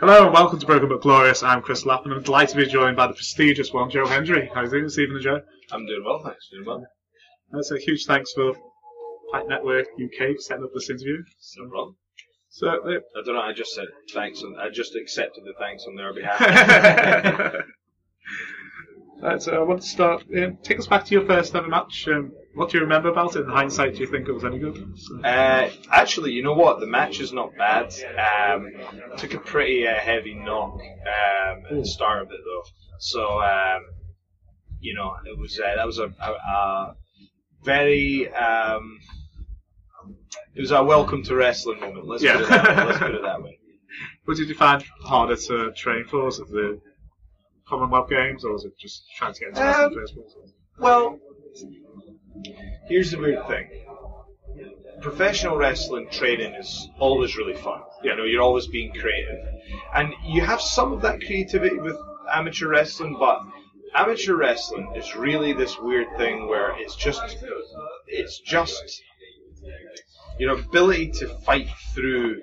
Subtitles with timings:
[0.00, 1.42] Hello and welcome to Broken But Glorious.
[1.42, 4.48] I'm Chris Lapham and I'm delighted to be joined by the prestigious one, Joe Hendry.
[4.48, 5.42] How are you doing this evening, Joe?
[5.70, 6.48] I'm doing well, thanks.
[6.50, 6.86] Doing well.
[7.52, 8.54] That's a huge thanks for
[9.30, 11.18] Fight Network UK for setting up this interview.
[11.58, 11.96] No problem.
[12.48, 13.42] So, uh, I don't know.
[13.42, 17.54] I just said thanks, and I just accepted the thanks on their behalf.
[19.22, 20.24] Right, so I want to start.
[20.62, 22.08] Take us back to your first ever match.
[22.08, 23.40] Um, what do you remember about it?
[23.40, 24.76] In hindsight, do you think it was any good?
[25.24, 26.78] Uh, actually, you know what?
[26.78, 27.86] The match is not bad.
[28.28, 28.70] Um,
[29.16, 32.62] took a pretty uh, heavy knock um, at the start of it, though.
[32.98, 33.80] So, um,
[34.78, 36.96] you know, it was uh, that was a, a, a
[37.64, 38.98] very um,
[40.54, 42.06] it was a welcome to wrestling moment.
[42.06, 42.34] Let's Yeah.
[42.36, 42.84] put it that way.
[42.84, 43.56] Let's put it that way.
[44.26, 46.26] What did you find harder to train for?
[46.26, 46.78] Was it the
[47.66, 50.52] Commonwealth Games, or was it just trying to get into wrestling Um, first place?
[50.78, 51.18] Well,
[52.88, 53.68] here's the weird thing.
[55.00, 57.80] Professional wrestling training is always really fun.
[58.02, 59.38] You know, you're always being creative.
[59.94, 61.96] And you have some of that creativity with
[62.32, 63.40] amateur wrestling, but
[63.94, 67.38] amateur wrestling is really this weird thing where it's just
[68.06, 69.02] it's just
[70.38, 72.42] your ability to fight through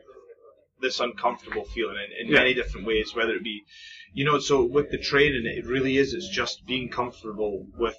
[0.82, 2.40] this uncomfortable feeling in, in Yeah.
[2.40, 3.64] many different ways, whether it be
[4.14, 7.96] you know, so with the training it really is it's just being comfortable with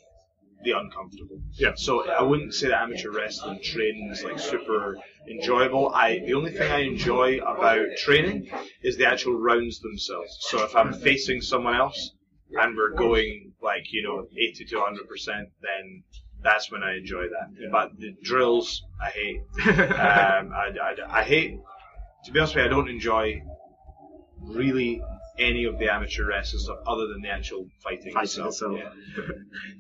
[0.62, 1.41] the uncomfortable.
[1.53, 1.73] Yeah.
[1.77, 4.97] So I wouldn't say that amateur wrestling training is like super
[5.31, 5.91] enjoyable.
[5.95, 8.50] I the only thing I enjoy about training
[8.83, 10.37] is the actual rounds themselves.
[10.41, 12.12] So if I'm facing someone else
[12.53, 16.03] and we're going like you know 80 to 100 percent, then
[16.42, 17.70] that's when I enjoy that.
[17.70, 19.41] But the drills I hate.
[19.67, 21.59] um, I, I, I hate.
[22.25, 23.43] To be honest with you, I don't enjoy
[24.42, 25.00] really
[25.39, 28.77] any of the amateur wrestling stuff other than the actual fighting, Fighting itself.
[28.77, 28.78] itself.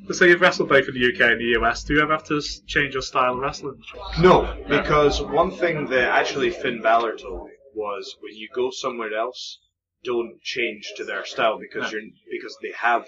[0.06, 0.12] Yeah.
[0.14, 1.82] so you've wrestled both in the UK and the US.
[1.82, 3.80] Do you ever have to change your style of wrestling?
[4.20, 9.14] No, because one thing that actually Finn Balor told me was when you go somewhere
[9.14, 9.58] else,
[10.04, 13.04] don't change to their style because you're because they have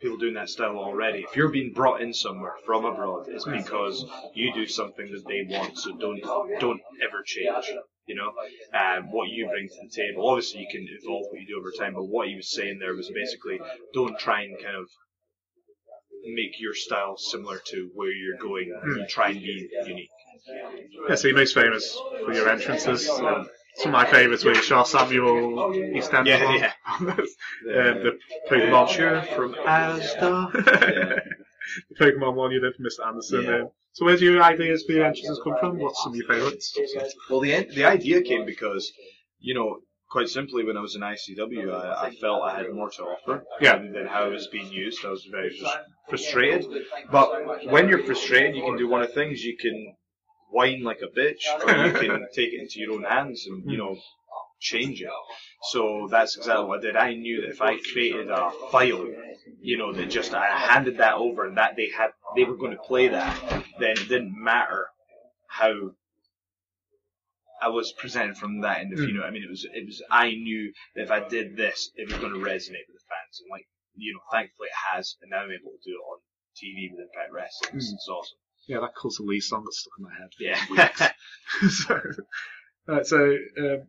[0.00, 1.20] people doing that style already.
[1.20, 4.04] If you're being brought in somewhere from abroad, it's because
[4.34, 5.78] you do something that they want.
[5.78, 6.20] So don't
[6.58, 7.66] don't ever change.
[8.06, 8.32] You know,
[8.76, 10.28] um, what you bring to the table.
[10.28, 12.94] Obviously, you can evolve what you do over time, but what he was saying there
[12.94, 13.60] was basically
[13.94, 14.88] don't try and kind of
[16.24, 18.72] make your style similar to where you're going.
[19.08, 20.10] Try and be unique.
[21.08, 23.08] Yeah, so you're most famous for your entrances.
[23.08, 26.26] Um, some of my favourites were Shaw Samuel, East End.
[26.26, 26.72] Yeah, yeah.
[27.00, 27.06] um,
[27.64, 28.18] the
[28.50, 28.88] Pokemon.
[28.88, 31.20] Sure, from Asda.
[32.00, 33.06] Pokemon one you did for Mr.
[33.06, 33.44] Anderson.
[33.44, 33.56] Yeah.
[33.62, 35.78] Um, so where do your ideas for your entrances come from?
[35.78, 36.76] What's some of your favourites?
[37.28, 38.90] Well, the the idea came because,
[39.40, 39.78] you know,
[40.10, 43.44] quite simply, when I was in ICW, I, I felt I had more to offer
[43.60, 43.76] Yeah.
[43.78, 45.04] than, how it was being used.
[45.04, 46.66] I was very frus- frustrated.
[47.10, 49.42] But when you're frustrated, you can do one of things.
[49.42, 49.94] You can
[50.50, 53.78] whine like a bitch, or you can take it into your own hands and, you
[53.78, 53.96] know,
[54.60, 55.08] change it.
[55.70, 56.96] So that's exactly what I did.
[56.96, 59.06] I knew that if I created a file,
[59.60, 62.72] you know, that just I handed that over and that they had, they were going
[62.72, 63.38] to play that,
[63.78, 64.86] then it didn't matter
[65.48, 65.92] how
[67.62, 70.02] I was presented from that end of you know, I mean, it was, it was,
[70.10, 73.40] I knew that if I did this, it was going to resonate with the fans,
[73.40, 76.18] and like, you know, thankfully it has, and now I'm able to do it on
[76.56, 77.76] TV with Impact Wrestling.
[77.76, 78.38] It's, it's awesome.
[78.66, 80.30] Yeah, that Culture Lee song got stuck in my head.
[80.38, 81.12] Yeah.
[81.68, 82.00] so,
[82.86, 83.88] right, so um,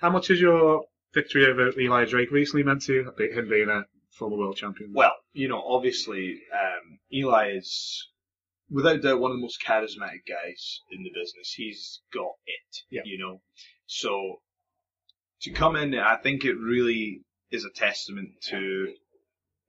[0.00, 3.12] how much is your victory over Eli Drake recently meant to you?
[3.18, 3.84] Him being a
[4.16, 4.92] former world champion.
[4.92, 8.08] Well, you know, obviously, um, Eli is
[8.70, 11.52] without doubt one of the most charismatic guys in the business.
[11.56, 13.02] He's got it, Yeah.
[13.04, 13.42] you know.
[13.86, 14.40] So
[15.42, 18.94] to come in, I think it really is a testament to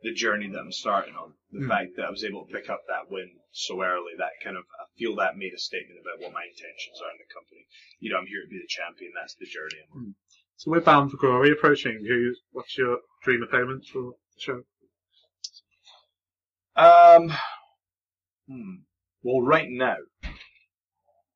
[0.04, 1.34] the journey that I'm starting on.
[1.52, 1.68] The Mm.
[1.68, 4.64] fact that I was able to pick up that win so early, that kind of,
[4.80, 7.66] I feel that made a statement about what my intentions are in the company.
[8.00, 9.12] You know, I'm here to be the champion.
[9.16, 10.16] That's the journey on.
[10.56, 12.04] so we're bound for glory approaching.
[12.06, 12.34] Who?
[12.52, 14.62] What's your dream opponent for show?
[16.76, 17.32] Um,
[18.48, 18.76] hmm.
[19.24, 19.96] Well, right now,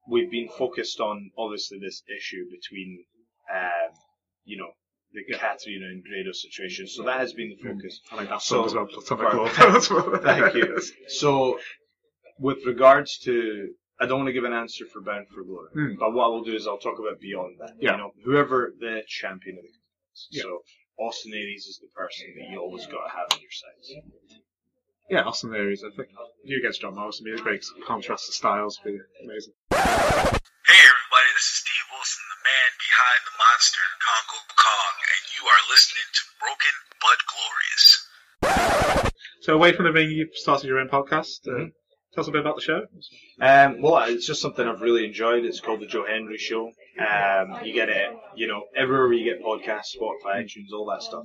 [0.10, 3.04] we've been focused on obviously this issue between,
[3.54, 3.92] um,
[4.46, 4.70] you know,
[5.14, 6.88] the Katrina and Grado situation.
[6.88, 8.00] So that has been the focus.
[8.12, 8.86] I like that So- song as well.
[8.88, 9.92] Platonic Perfect.
[9.92, 10.24] Love as.
[10.24, 10.82] Thank you.
[11.08, 11.60] So,
[12.40, 15.96] with regards to, I don't want to give an answer for Bound for Glory, Hmm.
[16.00, 17.74] but what I will do is I'll talk about beyond that.
[17.80, 17.92] Yeah.
[17.92, 19.70] You know, whoever the champion of the
[20.14, 20.28] is.
[20.32, 20.44] Yeah.
[20.44, 20.64] So,
[20.98, 24.04] Austin Aries is the person that you always got to have on your side.
[25.10, 25.84] Yeah, Austin Aries.
[25.84, 26.10] I think
[26.44, 28.80] you against John Morrison be a great contrast of styles.
[28.84, 29.54] Be amazing.
[29.72, 35.44] Hey everybody, this is Steve Wilson, the man behind the monster, Kongo Kong, and you
[35.52, 37.86] are listening to Broken But Glorious.
[39.42, 41.48] So away from the ring, you've started your own podcast.
[41.48, 41.74] Uh,
[42.14, 42.82] Tell us a bit about the show.
[43.40, 45.46] Um, well, it's just something I've really enjoyed.
[45.46, 46.70] It's called the Joe Hendry Show.
[47.00, 51.24] Um, you get it, you know, everywhere you get podcasts, Spotify, iTunes, all that stuff.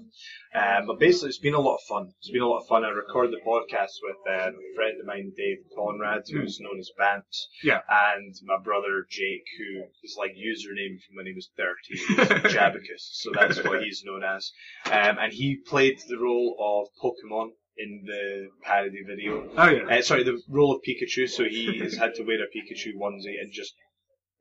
[0.54, 2.12] Um, but basically, it's been a lot of fun.
[2.20, 2.84] It's been a lot of fun.
[2.84, 6.88] I recorded the podcast with um, a friend of mine, Dave Conrad, who's known as
[6.98, 7.80] Bants, Yeah.
[7.90, 12.16] and my brother Jake, who is like username from when he was 13,
[12.52, 13.10] Jabicus.
[13.12, 14.52] So that's what he's known as.
[14.86, 17.48] Um, and he played the role of Pokemon
[17.78, 19.49] in the parody video.
[19.56, 19.99] Oh yeah.
[19.99, 21.28] Uh, sorry, the role of Pikachu.
[21.28, 23.75] So he has had to wear a Pikachu onesie and just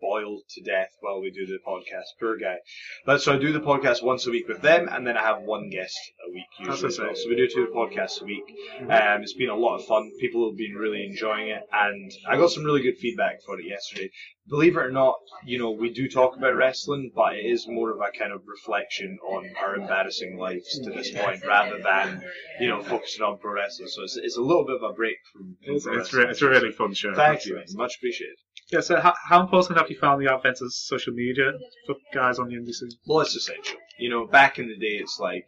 [0.02, 2.04] boiled to death while we do the podcast.
[2.20, 2.58] Poor guy.
[3.06, 5.42] But so I do the podcast once a week with them, and then I have
[5.42, 5.98] one guest
[6.28, 7.16] a week usually as well.
[7.16, 8.44] So we do two podcasts a week.
[8.82, 10.12] Um, it's been a lot of fun.
[10.20, 13.66] People have been really enjoying it, and I got some really good feedback for it
[13.66, 14.10] yesterday.
[14.48, 17.90] Believe it or not, you know, we do talk about wrestling, but it is more
[17.92, 22.22] of a kind of reflection on our embarrassing lives to this point, rather than
[22.60, 23.88] you know focusing on pro wrestling.
[23.90, 25.58] So it's, it's a little bit of a break from.
[25.66, 27.16] from It's, it's, re- it's a really fun show.
[27.16, 28.36] Thank you, much appreciated.
[28.72, 31.52] Yeah, so how, how important have you found the advent of social media
[31.86, 32.90] for guys on the indie scene?
[33.06, 33.78] Well, it's essential.
[34.00, 35.48] You know, back in the day, it's like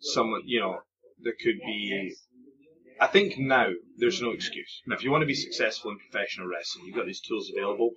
[0.00, 0.80] someone, you know,
[1.22, 2.14] there could be.
[3.00, 4.82] I think now there's no excuse.
[4.86, 7.90] Now, if you want to be successful in professional wrestling, you've got these tools available.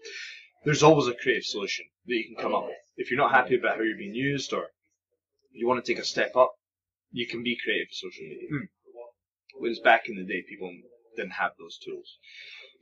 [0.64, 2.76] There's always a creative solution that you can come up with.
[2.98, 4.68] If you're not happy about how you're being used, or
[5.52, 6.54] you want to take a step up,
[7.12, 8.48] you can be creative with social media.
[8.50, 8.66] Hmm.
[9.58, 10.72] Whereas back in the day, people
[11.16, 12.18] didn't have those tools.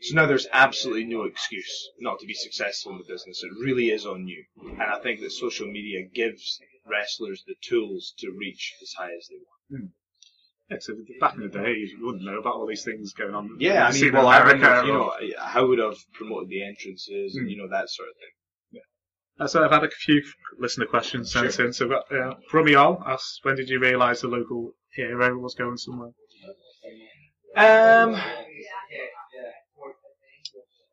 [0.02, 3.42] So now there's absolutely no excuse not to be successful in the business.
[3.44, 4.44] It really is on you.
[4.62, 9.28] And I think that social media gives wrestlers the tools to reach as high as
[9.30, 9.92] they want.
[10.70, 13.56] Yeah, so back in the day, you wouldn't know about all these things going on.
[13.60, 17.48] Yeah, I mean, well, I remember, you know, how would have promoted the entrances and,
[17.48, 17.52] Mm.
[17.52, 18.82] you know, that sort of thing.
[19.40, 20.24] Uh, so I've had a few
[20.58, 21.68] listener questions sent Sure.
[21.68, 21.74] in.
[21.74, 26.10] So uh, Brumiol asks, when did you realise the local hero was going somewhere?
[27.56, 28.16] Um,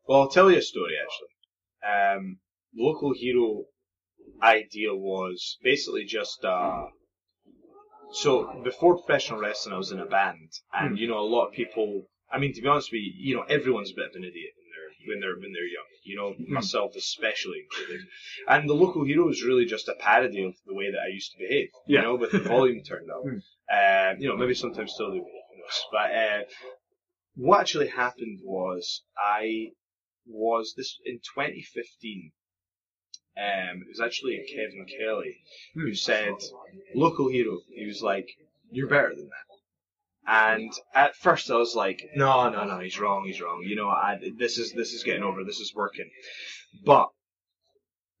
[0.07, 1.33] well, I'll tell you a story actually.
[1.93, 2.37] Um,
[2.75, 3.63] local hero
[4.41, 6.85] idea was basically just uh,
[8.11, 10.95] so before professional wrestling, I was in a band, and Hmm.
[10.97, 12.07] you know a lot of people.
[12.31, 14.51] I mean, to be honest with you, you know everyone's a bit of an idiot
[14.57, 15.89] when they're when they're when they're young.
[16.03, 18.05] You know, myself especially included.
[18.47, 21.31] And the local hero is really just a parody of the way that I used
[21.31, 21.69] to behave.
[21.87, 22.01] You Yeah.
[22.01, 23.23] know, with the volume turned up.
[23.25, 23.39] Hmm.
[23.67, 25.25] Uh, you know, maybe sometimes still do.
[25.91, 26.41] But uh,
[27.35, 29.71] what actually happened was I
[30.27, 32.31] was this in 2015.
[33.37, 35.37] Um, it was actually Kevin Kelly
[35.73, 36.35] who said,
[36.93, 38.29] "Local hero." He was like,
[38.71, 39.45] "You're better than that."
[40.27, 43.25] And at first I was like, "No, no, no, he's wrong.
[43.25, 43.63] He's wrong.
[43.63, 45.43] You know, I, this is this is getting over.
[45.43, 46.09] This is working."
[46.83, 47.09] But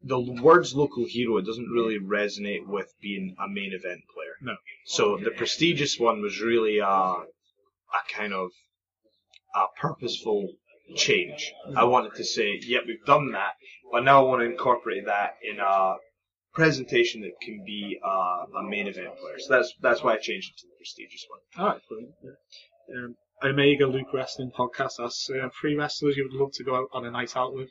[0.01, 4.35] the words "local hero" it doesn't really resonate with being a main event player.
[4.41, 4.55] No.
[4.85, 7.25] So the prestigious one was really a a
[8.13, 8.51] kind of
[9.55, 10.53] a purposeful
[10.95, 11.53] change.
[11.75, 13.53] I wanted to say, yep, we've done that,
[13.91, 15.95] but now I want to incorporate that in a
[16.53, 19.39] presentation that can be uh, a main event player.
[19.39, 21.39] So that's that's why I changed it to the prestigious one.
[21.57, 22.13] All right, brilliant.
[22.23, 22.95] Yeah.
[22.97, 26.87] Um, Omega Luke Wrestling Podcast asks, uh, three wrestlers you would love to go out
[26.93, 27.69] on a night out with.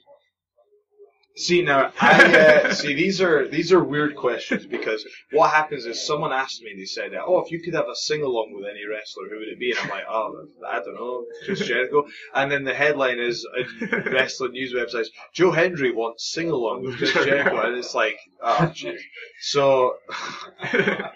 [1.37, 6.07] See now, I uh, see these are these are weird questions because what happens is
[6.07, 8.65] someone asked me, and they said, "Oh, if you could have a sing along with
[8.71, 12.07] any wrestler, who would it be?" And I'm like, "Oh, I don't know, Chris Jericho."
[12.35, 16.99] And then the headline is uh, wrestling news websites: Joe Hendry wants sing along with
[16.99, 19.01] Chris Jericho, and it's like, oh, jeez.
[19.41, 19.97] So,
[20.63, 21.11] I,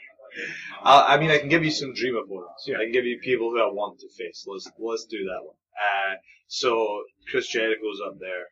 [1.15, 2.65] I mean, I can give you some dream opponents.
[2.67, 2.79] Yeah.
[2.79, 4.45] I can give you people who I want to face.
[4.49, 5.55] Let's let's do that one.
[5.79, 6.15] Uh,
[6.49, 8.47] so Chris Jericho's up there.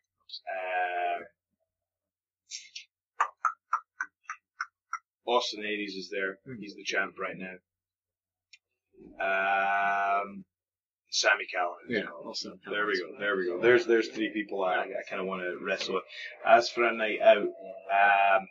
[0.46, 1.15] Uh,
[5.26, 6.38] Austin Aries is there.
[6.61, 7.56] He's the champ right now.
[9.21, 10.45] Um,
[11.11, 11.90] Sami Callihan.
[11.90, 12.12] is Yeah, there.
[12.25, 12.61] awesome.
[12.71, 13.18] There we go.
[13.18, 13.61] There we go.
[13.61, 16.04] There's there's three people I, I kind of want to wrestle with.
[16.47, 18.49] As for a night out, um,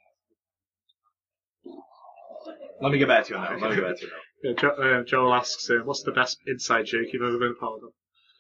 [2.82, 3.62] let me get back to you on that.
[3.62, 4.16] Let me get back to you on that.
[4.18, 4.22] one.
[4.44, 7.60] Yeah, jo- uh, Joel asks, uh, what's the best inside joke you've ever been a
[7.60, 7.90] part of?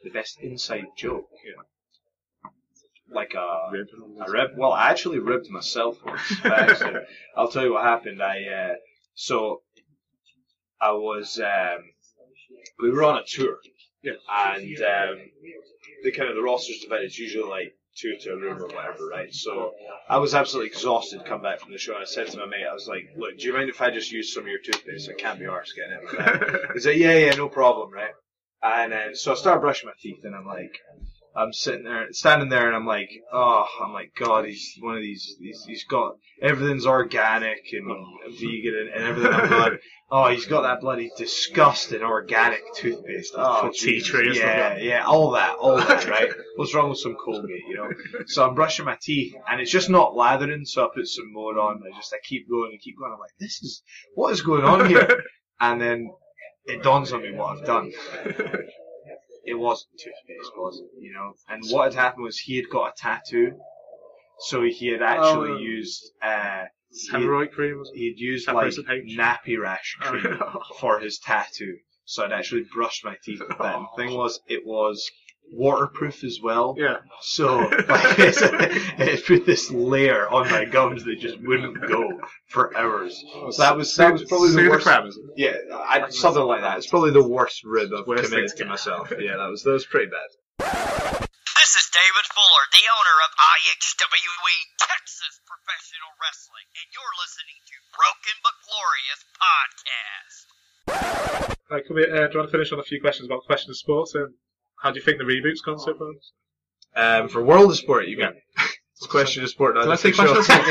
[0.04, 1.26] The best inside joke.
[3.12, 3.88] Like a Rib.
[4.22, 4.58] I ribbed.
[4.58, 6.22] Well, I actually ripped myself once.
[7.38, 8.22] I'll tell you what happened.
[8.22, 8.74] I uh,
[9.14, 9.62] so
[10.82, 11.84] I was um,
[12.80, 13.58] we were on a tour.
[14.02, 14.14] Yeah.
[14.30, 15.18] And um,
[16.04, 17.06] the kind of the roster's divided.
[17.06, 19.34] It's usually like two to a room or whatever, right?
[19.34, 19.74] So
[20.10, 21.94] I was absolutely exhausted come back from the show.
[21.94, 23.90] And I said to my mate, I was like, "Look, do you mind if I
[23.90, 25.10] just use some of your toothpaste?
[25.10, 28.14] I can't be arsed getting it." He's like, "Yeah, yeah, no problem, right?"
[28.62, 30.78] And then so I started brushing my teeth, and I'm like,
[31.38, 35.02] I'm sitting there, standing there, and I'm like, oh, I'm like, God, he's one of
[35.02, 35.36] these.
[35.40, 37.88] He's, he's got everything's organic and
[38.40, 39.34] vegan and, everything.
[39.34, 39.78] I'm going,
[40.12, 43.34] oh, he's got that bloody disgusting organic toothpaste.
[43.36, 46.30] Oh, For tea tree yeah, yeah, all that, all that, right?
[46.56, 47.90] What's wrong with some Colgate, you know?
[48.28, 50.64] So I'm brushing my teeth, and it's just not lathering.
[50.66, 51.82] So I put some more on.
[51.86, 53.12] I just I keep going and keep going.
[53.12, 55.22] I'm like, this is what is going on here?
[55.60, 56.12] and then
[56.66, 57.92] it dawns on me what I've done.
[59.46, 60.90] It wasn't toothpaste, was it?
[61.04, 61.34] You know.
[61.50, 63.60] And what had happened was he had got a tattoo,
[64.40, 65.58] so he had actually Oh.
[65.58, 67.82] used uh, he, Hemorrhoid cream.
[67.94, 69.18] He'd used like H?
[69.18, 70.60] nappy rash cream Oh.
[70.80, 71.78] for his tattoo.
[72.06, 73.76] So I'd actually brushed my teeth with that.
[73.76, 75.10] And the thing was, it was
[75.52, 76.76] waterproof as well.
[76.78, 76.98] Yeah.
[77.22, 77.58] So
[77.90, 83.24] like, it's, it put this layer on my gums that just wouldn't go for hours.
[83.52, 84.86] So that was that was probably the worst.
[84.86, 85.06] Crab.
[85.36, 86.78] Yeah, I, something like that.
[86.78, 89.12] It's probably the worst rib I've Worst committed to to myself.
[89.12, 90.30] Yeah, that was that was pretty bad.
[90.60, 97.76] This is David Fuller, the owner of IHWE Texas Professional Wrestling, and you're listening to
[97.96, 100.46] Broken But Glorious Podcast.
[101.72, 103.72] Right, can we, uh, do you want to finish on a few questions about question
[103.72, 104.14] of sports?
[104.16, 104.36] Um,
[104.82, 106.12] how do you think the reboot's gone so far?
[106.96, 108.34] Um, for World of Sport, you got
[108.98, 109.76] it's question of sport.
[109.76, 110.62] Not Did I a say question of sport?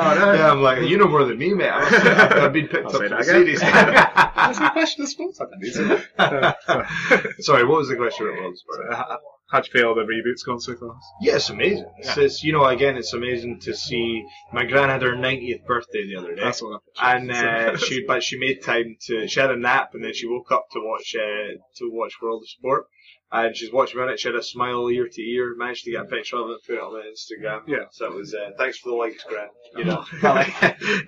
[0.00, 0.32] Oh, no.
[0.32, 1.72] Yeah, I'm like, you know more than me, man.
[1.72, 3.60] I've, I've been picked I'll up say for the series.
[3.60, 5.40] That's a question of sports.
[5.40, 7.34] I can do that.
[7.40, 9.20] Sorry, what was the question about World of Sport?
[9.50, 10.96] How, how do you feel the reboot's gone so far?
[11.20, 11.86] Yeah, it's amazing.
[11.98, 14.24] It's, it's, you know, again, it's amazing to see.
[14.52, 16.42] My gran had her 90th birthday the other day.
[16.42, 19.94] That's what I'm and uh, she but she made time to she had a nap
[19.94, 22.86] and then she woke up to watch uh, to watch World of Sport
[23.30, 24.18] and she's watching on it.
[24.18, 25.54] She had a smile ear to ear.
[25.56, 27.62] Managed to get a picture of it, put it on Instagram.
[27.66, 27.84] Yeah.
[27.90, 29.50] So it was uh, thanks for the likes, Grant.
[29.76, 30.34] You know, no,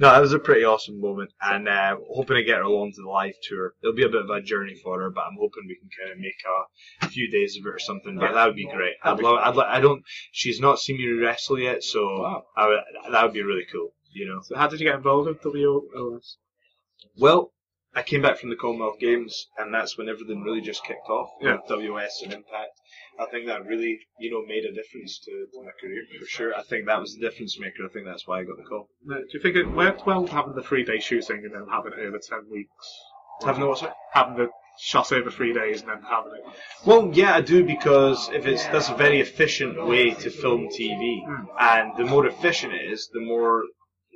[0.00, 3.08] that was a pretty awesome moment, and uh, hoping to get her along to the
[3.08, 3.74] live tour.
[3.82, 6.12] It'll be a bit of a journey for her, but I'm hoping we can kind
[6.12, 6.34] of make
[7.02, 8.18] a few days of it or something.
[8.18, 8.94] But that would be great.
[9.02, 9.38] I'd love.
[9.42, 10.02] I'd li- I don't.
[10.32, 12.42] She's not seen me wrestle yet, so Wow.
[12.56, 12.80] I would,
[13.12, 13.94] that would be really cool.
[14.12, 14.40] You know.
[14.42, 16.36] So how did you get involved with WOS?
[17.16, 17.52] Well,
[17.94, 21.30] I came back from the Commonwealth Games, and that's when everything really just kicked off
[21.40, 21.56] Yeah.
[21.56, 22.70] with WS and Impact.
[23.18, 26.56] I think that really, you know, made a difference to, to my career for sure.
[26.56, 27.84] I think that was the difference maker.
[27.84, 28.88] I think that's why I got the call.
[29.10, 31.92] Uh, Do you think it worked well having the three day shooting and then having
[31.92, 32.86] it over ten weeks?
[33.44, 33.78] Having the what?
[33.78, 33.92] sorry?
[34.12, 36.44] Having the shot over three days and then having it.
[36.86, 41.22] Well, yeah, I do because if it's that's a very efficient way to film TV,
[41.26, 41.46] Hmm.
[41.58, 43.64] and the more efficient it is, the more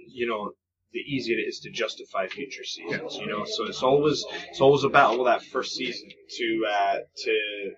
[0.06, 0.52] you know,
[0.94, 3.16] the easier it is to justify future seasons.
[3.16, 6.08] You know, so it's always it's always a battle that first season
[6.38, 7.70] to uh, to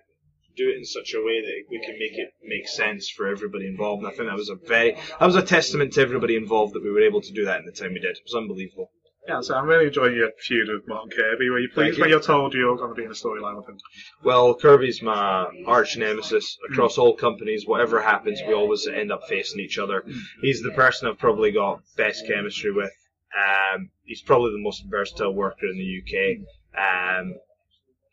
[0.55, 3.67] do it in such a way that we can make it make sense for everybody
[3.67, 4.03] involved.
[4.03, 6.83] And I think that was a very that was a testament to everybody involved that
[6.83, 8.17] we were able to do that in the time we did.
[8.17, 8.91] It was unbelievable.
[9.27, 11.49] Yeah, so I'm really enjoying your feud with Martin Kirby.
[11.49, 12.01] Were you pleased you.
[12.01, 13.77] when you're told you're going to be in a storyline with him?
[14.23, 17.67] Well, Kirby's my arch nemesis across all companies.
[17.67, 20.05] Whatever happens, we always end up facing each other.
[20.41, 22.91] He's the person I've probably got best chemistry with.
[23.35, 26.47] Um, he's probably the most versatile worker in the UK.
[26.77, 27.35] Um,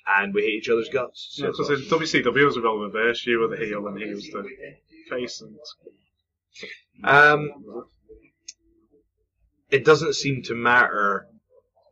[0.06, 1.28] and we hate each other's guts.
[1.33, 3.25] So Because in WCPW was a role reverse.
[3.26, 4.44] You were the heel and he was the
[5.09, 5.40] face.
[5.40, 5.56] And
[7.04, 7.50] um,
[9.71, 11.26] it doesn't seem to matter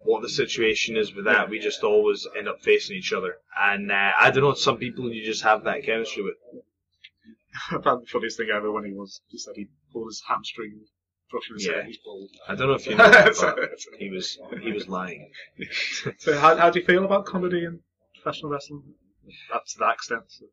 [0.04, 1.48] what the situation is with that.
[1.48, 3.36] We just always end up facing each other.
[3.58, 6.34] And uh, I don't know, some people you just have that chemistry with.
[7.70, 9.20] I found the funniest thing ever when he was.
[9.28, 10.80] He said he pulled his hamstring
[11.58, 11.84] Yeah.
[11.84, 12.30] He's bald.
[12.48, 15.30] I don't know if you know, that, but he was he was lying.
[16.18, 17.80] So how, how do you feel about comedy and
[18.14, 18.82] professional wrestling?
[19.52, 20.22] Up to that extent.
[20.28, 20.46] So.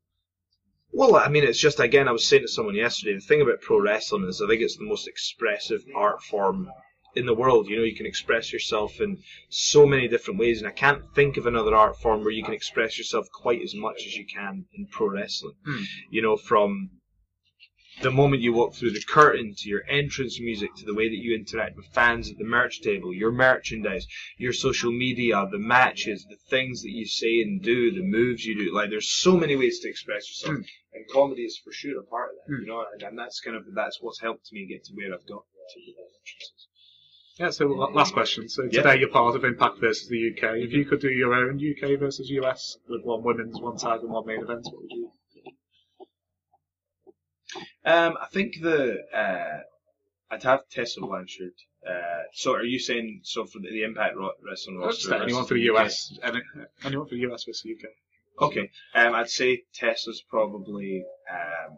[0.91, 3.13] Well, I mean, it's just again, I was saying to someone yesterday.
[3.15, 6.69] The thing about pro wrestling is, I think it's the most expressive art form
[7.15, 7.67] in the world.
[7.67, 9.17] You know, you can express yourself in
[9.49, 12.53] so many different ways, and I can't think of another art form where you can
[12.53, 15.55] express yourself quite as much as you can in pro wrestling.
[15.65, 15.83] Hmm.
[16.09, 16.89] You know, from
[18.01, 21.17] the moment you walk through the curtain to your entrance music to the way that
[21.17, 26.25] you interact with fans at the merch table, your merchandise, your social media, the matches,
[26.29, 28.73] the things that you say and do, the moves you do.
[28.73, 30.63] Like, there's so many ways to express yourself, Hmm.
[30.93, 32.55] and comedy is for sure a part of that.
[32.55, 32.61] Hmm.
[32.61, 35.27] You know, and, and that's kind of that's what's helped me get to where I've
[35.27, 35.79] got to.
[35.85, 36.67] with those entrances.
[37.37, 38.49] Yeah, so la- last question.
[38.49, 38.81] So Yeah.
[38.81, 40.57] today you're part of Impact versus the UK.
[40.57, 44.09] If you could do your own UK versus US with one women's, one tag, and
[44.09, 45.11] one main event, what would you?
[47.85, 49.59] Um, I think the uh,
[50.31, 51.53] I'd have Tessa Blanchard.
[51.87, 55.15] Uh, so are you saying so for the, the Impact Ro- Wrestling roster?
[55.15, 56.17] Anyone for the US.
[56.21, 56.41] Any,
[56.83, 57.89] anyone for the US versus UK.
[58.41, 58.69] Okay.
[58.95, 61.77] Um, I'd say Tessa's probably um,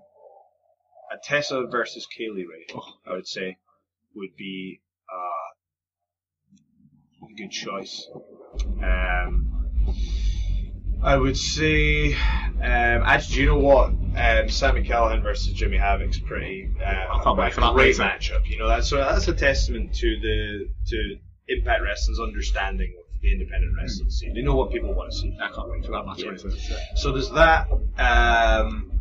[1.12, 2.66] a Tessa versus Kay Lee Ray.
[3.06, 3.58] I would say
[4.16, 4.82] would be
[5.12, 5.52] uh,
[7.30, 8.08] a good choice.
[8.84, 9.51] Um,
[11.04, 13.94] I would say, um, actually, do you know what?
[14.16, 16.70] Um, Sami Callihan versus Jimmy Havoc's pretty.
[16.80, 18.48] Uh, I can't wait for that great matchup.
[18.48, 21.18] You know, that's so that's a testament to the to
[21.48, 24.36] Impact Wrestling's understanding of the independent wrestling scene.
[24.36, 25.36] They know what people want to see.
[25.42, 26.24] I can't wait for that match.
[26.24, 26.36] Yeah.
[26.38, 26.76] so.
[26.96, 27.68] So there's that.
[27.98, 29.01] Um,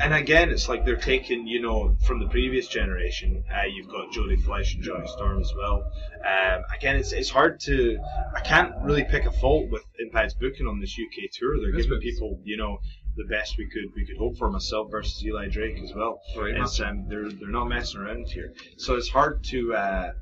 [0.00, 3.44] and again, it's like they're taking, you know, from the previous generation.
[3.52, 5.90] Uh, you've got Jodie Fleisch and Johnny Storm as well.
[6.24, 7.98] Um, again, it's it's hard to.
[8.34, 11.60] I can't really pick a fault with Impact's booking on this UK tour.
[11.60, 12.78] They're giving people, you know,
[13.16, 14.50] the best we could we could hope for.
[14.50, 16.20] Myself versus Eli Drake as well.
[16.34, 18.52] Great It's, um, they're they're not messing around here.
[18.76, 19.74] So it's hard to.
[19.74, 20.12] Uh,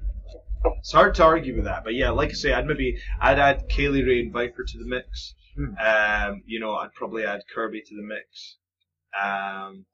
[0.79, 3.69] it's hard to argue with that, but yeah, like I say, I'd maybe I'd add
[3.69, 5.35] Kay Lee Ray and Viper to the mix.
[5.57, 5.75] Hmm.
[5.79, 8.57] Um, you know, I'd probably add Kirby to the mix.
[9.23, 9.85] Um,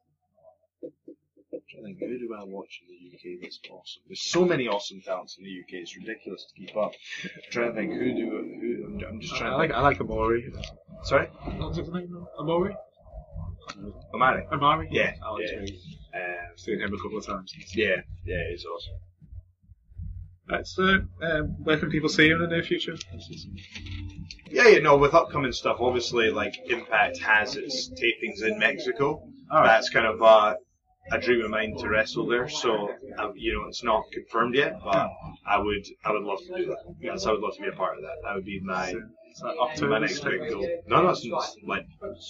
[1.53, 4.03] I'm trying to think, who do I watch in the UK that's awesome?
[4.07, 5.83] There's so many awesome talents in the UK.
[5.83, 6.93] It's ridiculous to keep up.
[7.25, 8.85] I'm trying to think who do who.
[8.87, 9.53] I'm, I'm just I trying.
[9.55, 10.53] like I like Amori.
[11.05, 11.27] Sorry,
[11.59, 12.27] What's his name?
[12.39, 12.75] Amori.
[14.15, 14.45] Amari.
[14.53, 14.89] Amari.
[14.91, 15.59] Yeah, I like yeah.
[15.61, 16.23] Um,
[16.53, 17.55] I've seen him a couple of times.
[17.75, 18.95] yeah, yeah, he's awesome.
[20.51, 22.97] Right, so um, where can people see you in the near future?
[24.51, 29.23] Yeah, yeah, no, with upcoming stuff, obviously, like Impact has its tapings in Mexico.
[29.53, 29.67] Right.
[29.67, 30.55] That's kind of uh,
[31.13, 32.49] a dream of mine to wrestle there.
[32.49, 35.09] So, um, you know, it's not confirmed yet, but
[35.47, 36.79] I would, I would love to do that.
[37.01, 38.17] Yes, I would love to be a part of that.
[38.25, 40.67] That would be my Is that my next big goal.
[40.89, 41.87] No, no, it's it's like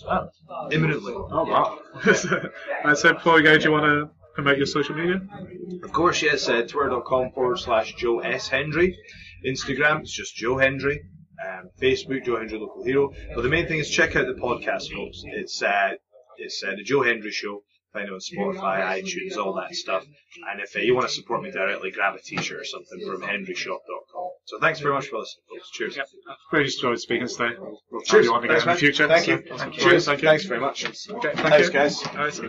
[0.07, 1.15] Oh, imminently.
[1.15, 1.79] oh wow.
[2.85, 5.21] right, so before we go, do you want to promote your social media?
[5.83, 8.49] Of course, yes, uh, twitter.com forward slash Joe S.
[8.49, 8.97] Hendry.
[9.47, 11.01] Instagram, it's just Joe Hendry.
[11.43, 13.13] Um, Facebook, Joe Hendry Local Hero.
[13.35, 15.23] But the main thing is check out the podcast, folks.
[15.25, 15.93] It's, uh,
[16.37, 17.63] it's uh, the Joe Hendry Show.
[17.93, 20.05] Find it on Spotify, iTunes, all that stuff.
[20.49, 23.21] And if uh, you want to support me directly, grab a t-shirt or something from
[23.23, 24.31] henryshop.com.
[24.45, 25.71] So thanks very much for listening, folks.
[25.71, 25.97] Cheers.
[25.97, 26.07] Yep.
[26.53, 27.57] Really enjoyed speaking today.
[27.91, 28.27] We'll, Cheers.
[28.27, 29.09] you on again Thanks, in the future.
[29.09, 29.73] Thank so you.
[29.73, 30.05] Cheers.
[30.07, 30.29] Thank you.
[30.29, 30.85] Thanks very much.
[30.85, 31.73] Okay, thank Thanks, you.
[31.73, 32.07] guys.
[32.15, 32.39] Right, so-